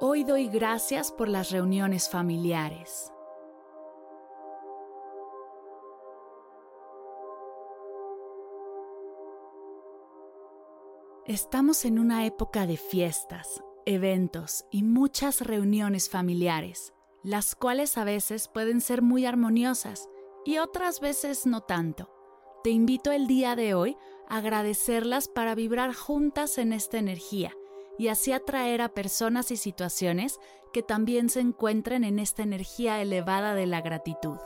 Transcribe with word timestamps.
Hoy 0.00 0.22
doy 0.22 0.46
gracias 0.46 1.10
por 1.10 1.28
las 1.28 1.50
reuniones 1.50 2.08
familiares. 2.08 3.12
Estamos 11.26 11.84
en 11.84 11.98
una 11.98 12.26
época 12.26 12.68
de 12.68 12.76
fiestas, 12.76 13.60
eventos 13.86 14.66
y 14.70 14.84
muchas 14.84 15.40
reuniones 15.40 16.08
familiares, 16.08 16.94
las 17.24 17.56
cuales 17.56 17.98
a 17.98 18.04
veces 18.04 18.46
pueden 18.46 18.80
ser 18.80 19.02
muy 19.02 19.26
armoniosas 19.26 20.08
y 20.44 20.58
otras 20.58 21.00
veces 21.00 21.44
no 21.44 21.62
tanto. 21.62 22.08
Te 22.62 22.70
invito 22.70 23.10
el 23.10 23.26
día 23.26 23.56
de 23.56 23.74
hoy 23.74 23.96
a 24.28 24.36
agradecerlas 24.36 25.26
para 25.26 25.56
vibrar 25.56 25.92
juntas 25.92 26.58
en 26.58 26.72
esta 26.72 26.98
energía 26.98 27.52
y 27.98 28.08
así 28.08 28.32
atraer 28.32 28.80
a 28.80 28.88
personas 28.88 29.50
y 29.50 29.56
situaciones 29.56 30.38
que 30.72 30.82
también 30.82 31.28
se 31.28 31.40
encuentren 31.40 32.04
en 32.04 32.18
esta 32.18 32.42
energía 32.42 33.02
elevada 33.02 33.54
de 33.54 33.66
la 33.66 33.80
gratitud. 33.80 34.38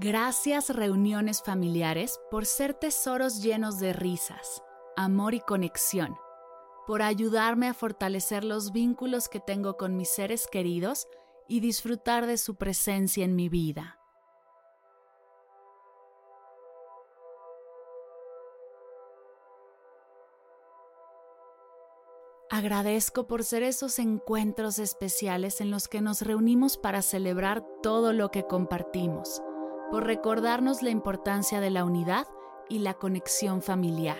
Gracias 0.00 0.70
reuniones 0.70 1.42
familiares 1.42 2.20
por 2.30 2.46
ser 2.46 2.72
tesoros 2.72 3.42
llenos 3.42 3.80
de 3.80 3.92
risas, 3.92 4.62
amor 4.96 5.34
y 5.34 5.40
conexión, 5.40 6.16
por 6.86 7.02
ayudarme 7.02 7.66
a 7.66 7.74
fortalecer 7.74 8.44
los 8.44 8.70
vínculos 8.70 9.28
que 9.28 9.40
tengo 9.40 9.76
con 9.76 9.96
mis 9.96 10.08
seres 10.08 10.46
queridos 10.46 11.08
y 11.48 11.58
disfrutar 11.58 12.26
de 12.26 12.38
su 12.38 12.54
presencia 12.54 13.24
en 13.24 13.34
mi 13.34 13.48
vida. 13.48 13.97
Agradezco 22.58 23.28
por 23.28 23.44
ser 23.44 23.62
esos 23.62 24.00
encuentros 24.00 24.80
especiales 24.80 25.60
en 25.60 25.70
los 25.70 25.86
que 25.86 26.00
nos 26.00 26.22
reunimos 26.22 26.76
para 26.76 27.02
celebrar 27.02 27.64
todo 27.84 28.12
lo 28.12 28.32
que 28.32 28.48
compartimos, 28.48 29.40
por 29.92 30.06
recordarnos 30.06 30.82
la 30.82 30.90
importancia 30.90 31.60
de 31.60 31.70
la 31.70 31.84
unidad 31.84 32.26
y 32.68 32.80
la 32.80 32.94
conexión 32.94 33.62
familiar. 33.62 34.18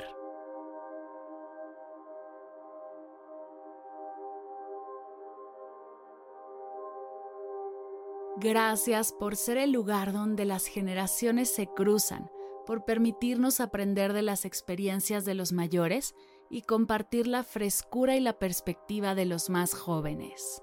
Gracias 8.36 9.12
por 9.12 9.34
ser 9.34 9.56
el 9.56 9.72
lugar 9.72 10.12
donde 10.12 10.44
las 10.44 10.66
generaciones 10.66 11.53
se 11.53 11.66
cruzan, 11.66 12.31
por 12.66 12.84
permitirnos 12.84 13.59
aprender 13.59 14.12
de 14.12 14.22
las 14.22 14.44
experiencias 14.44 15.25
de 15.25 15.34
los 15.34 15.50
mayores 15.50 16.15
y 16.50 16.62
compartir 16.62 17.26
la 17.26 17.42
frescura 17.44 18.16
y 18.16 18.20
la 18.20 18.38
perspectiva 18.38 19.14
de 19.14 19.26
los 19.26 19.50
más 19.50 19.75
jóvenes. 19.75 20.62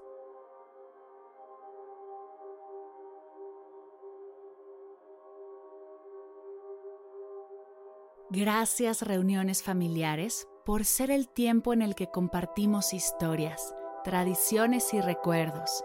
Gracias 8.30 9.02
reuniones 9.02 9.62
familiares 9.62 10.48
por 10.64 10.84
ser 10.84 11.12
el 11.12 11.28
tiempo 11.28 11.72
en 11.72 11.80
el 11.80 11.94
que 11.94 12.10
compartimos 12.10 12.92
historias, 12.92 13.72
tradiciones 14.02 14.92
y 14.94 15.00
recuerdos, 15.00 15.84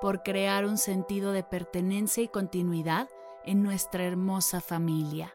por 0.00 0.22
crear 0.22 0.64
un 0.64 0.78
sentido 0.78 1.32
de 1.32 1.44
pertenencia 1.44 2.22
y 2.22 2.28
continuidad 2.28 3.10
en 3.44 3.62
nuestra 3.62 4.04
hermosa 4.04 4.62
familia. 4.62 5.34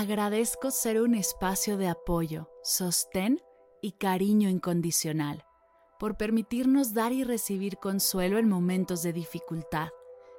Agradezco 0.00 0.70
ser 0.70 0.98
un 1.02 1.14
espacio 1.14 1.76
de 1.76 1.86
apoyo, 1.86 2.48
sostén 2.62 3.42
y 3.82 3.92
cariño 3.92 4.48
incondicional, 4.48 5.44
por 5.98 6.16
permitirnos 6.16 6.94
dar 6.94 7.12
y 7.12 7.22
recibir 7.22 7.76
consuelo 7.76 8.38
en 8.38 8.48
momentos 8.48 9.02
de 9.02 9.12
dificultad 9.12 9.90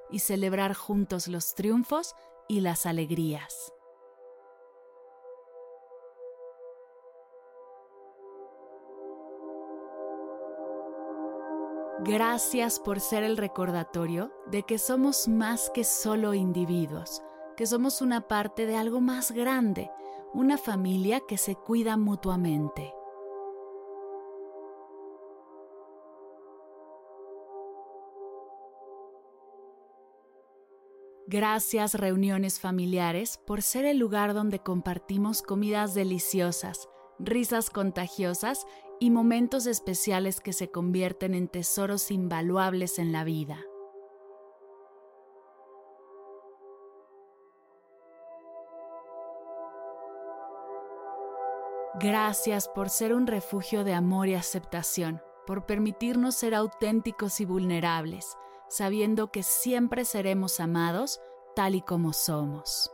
y 0.10 0.18
celebrar 0.18 0.74
juntos 0.74 1.28
los 1.28 1.54
triunfos 1.54 2.16
y 2.48 2.62
las 2.62 2.88
alegrías. 2.88 3.72
Gracias 12.00 12.80
por 12.80 13.00
ser 13.00 13.22
el 13.22 13.38
recordatorio 13.38 14.34
de 14.48 14.64
que 14.64 14.80
somos 14.80 15.28
más 15.28 15.70
que 15.70 15.84
solo 15.84 16.34
individuos, 16.34 17.22
que 17.56 17.66
somos 17.66 18.02
una 18.02 18.28
parte 18.28 18.66
de 18.66 18.76
algo 18.76 19.02
más 19.02 19.32
grande, 19.32 19.92
una 20.34 20.58
familia 20.58 21.22
que 21.28 21.38
se 21.38 21.56
cuida 21.56 21.98
mutuamente. 21.98 22.94
Gracias 31.28 31.94
reuniones 31.94 32.60
familiares 32.60 33.40
por 33.48 33.62
ser 33.62 33.86
el 33.86 33.98
lugar 33.98 34.34
donde 34.34 34.60
compartimos 34.60 35.42
comidas 35.42 35.94
deliciosas, 35.94 36.90
risas 37.20 37.70
contagiosas 37.70 38.66
y 39.00 39.12
momentos 39.12 39.66
especiales 39.66 40.42
que 40.42 40.52
se 40.52 40.72
convierten 40.72 41.34
en 41.34 41.48
tesoros 41.48 42.12
invaluables 42.12 43.00
en 43.00 43.14
la 43.14 43.24
vida. 43.24 43.60
Gracias 51.96 52.70
por 52.70 52.90
ser 52.90 53.14
un 53.14 53.28
refugio 53.28 53.84
de 53.84 53.94
amor 53.94 54.30
y 54.30 54.36
aceptación, 54.36 55.22
por 55.46 55.66
permitirnos 55.66 56.36
ser 56.36 56.56
auténticos 56.56 57.42
y 57.42 57.46
vulnerables, 57.46 58.38
sabiendo 58.70 59.30
que 59.30 59.44
siempre 59.44 60.06
seremos 60.06 60.62
amados 60.62 61.20
tal 61.54 61.76
y 61.76 61.82
como 61.82 62.14
somos. 62.14 62.90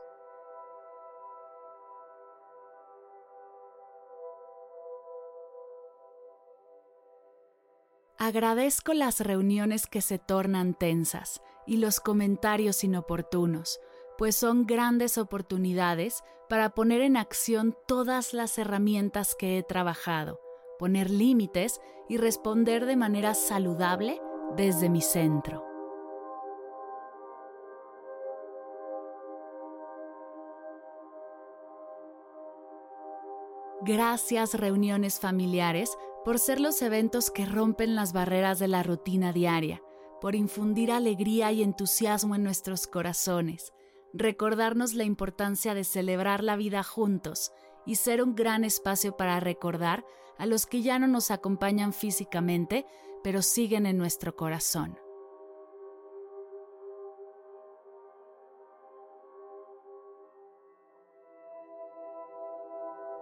Agradezco 8.17 8.95
las 8.95 9.19
reuniones 9.19 9.85
que 9.85 10.01
se 10.01 10.17
tornan 10.17 10.73
tensas 10.73 11.43
y 11.67 11.77
los 11.77 11.99
comentarios 11.99 12.83
inoportunos, 12.83 13.79
pues 14.17 14.35
son 14.35 14.65
grandes 14.65 15.17
oportunidades 15.17 16.23
para 16.49 16.71
poner 16.71 17.01
en 17.01 17.17
acción 17.17 17.75
todas 17.87 18.33
las 18.33 18.57
herramientas 18.57 19.35
que 19.35 19.57
he 19.57 19.63
trabajado, 19.63 20.39
poner 20.79 21.09
límites 21.09 21.81
y 22.09 22.17
responder 22.17 22.85
de 22.85 22.95
manera 22.95 23.33
saludable 23.33 24.21
desde 24.55 24.89
mi 24.89 25.01
centro. 25.01 25.63
Gracias 33.81 34.53
reuniones 34.55 35.19
familiares 35.19 35.97
por 36.25 36.39
ser 36.39 36.59
los 36.59 36.81
eventos 36.81 37.29
que 37.29 37.45
rompen 37.45 37.95
las 37.95 38.11
barreras 38.11 38.59
de 38.59 38.67
la 38.67 38.83
rutina 38.83 39.31
diaria, 39.31 39.81
por 40.19 40.35
infundir 40.35 40.91
alegría 40.91 41.51
y 41.51 41.61
entusiasmo 41.61 42.35
en 42.35 42.43
nuestros 42.43 42.87
corazones, 42.87 43.71
recordarnos 44.13 44.93
la 44.93 45.03
importancia 45.03 45.73
de 45.73 45.83
celebrar 45.83 46.43
la 46.43 46.55
vida 46.55 46.83
juntos 46.83 47.51
y 47.85 47.95
ser 47.95 48.21
un 48.21 48.35
gran 48.35 48.63
espacio 48.63 49.15
para 49.15 49.39
recordar 49.39 50.05
a 50.37 50.45
los 50.45 50.65
que 50.65 50.81
ya 50.81 50.99
no 50.99 51.07
nos 51.07 51.31
acompañan 51.31 51.93
físicamente, 51.93 52.85
pero 53.23 53.41
siguen 53.41 53.85
en 53.85 53.97
nuestro 53.97 54.35
corazón. 54.35 54.97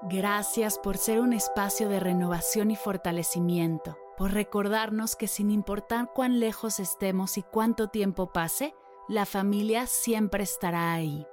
Gracias 0.07 0.77
por 0.77 0.97
ser 0.97 1.19
un 1.19 1.33
espacio 1.33 1.89
de 1.89 1.99
renovación 1.99 2.69
y 2.69 2.75
fortalecimiento, 2.75 3.97
por 4.17 4.33
recordarnos 4.33 5.15
que 5.15 5.27
sin 5.27 5.49
importar 5.49 6.11
cuán 6.13 6.39
lejos 6.39 6.79
estemos 6.79 7.39
y 7.39 7.43
cuánto 7.43 7.87
tiempo 7.87 8.31
pase, 8.31 8.75
la 9.07 9.25
familia 9.25 9.85
siempre 9.85 10.43
estará 10.43 10.93
ahí. 10.93 11.25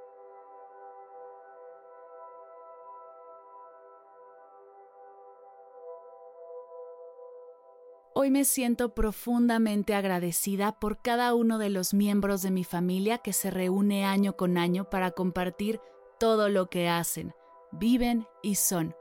Hoy 8.15 8.29
me 8.29 8.45
siento 8.45 8.93
profundamente 8.93 9.95
agradecida 9.95 10.79
por 10.79 11.01
cada 11.01 11.33
uno 11.33 11.57
de 11.57 11.69
los 11.69 11.95
miembros 11.95 12.43
de 12.43 12.51
mi 12.51 12.63
familia 12.63 13.17
que 13.17 13.33
se 13.33 13.49
reúne 13.49 14.05
año 14.05 14.37
con 14.37 14.57
año 14.57 14.89
para 14.89 15.11
compartir 15.11 15.81
todo 16.19 16.47
lo 16.47 16.69
que 16.69 16.87
hacen, 16.87 17.33
viven 17.71 18.27
y 18.43 18.55
son, 18.55 18.95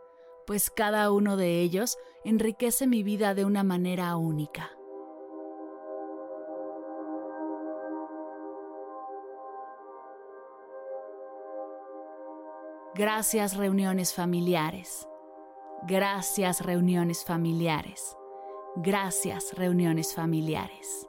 pues 0.47 0.71
cada 0.71 1.13
uno 1.13 1.37
de 1.37 1.61
ellos 1.61 1.99
enriquece 2.25 2.87
mi 2.87 3.03
vida 3.03 3.35
de 3.35 3.45
una 3.45 3.63
manera 3.63 4.17
única. 4.17 4.71
Gracias 12.95 13.57
reuniones 13.57 14.13
familiares. 14.13 15.09
Gracias 15.89 16.61
reuniones 16.61 17.25
familiares. 17.25 18.19
Gracias, 18.77 19.55
reuniones 19.57 20.15
familiares. 20.15 21.09